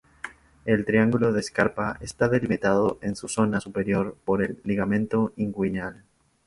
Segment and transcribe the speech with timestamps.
[0.65, 6.05] El triangulo de Scarpa está delimitado en su zona superior por el ligamento inguinal.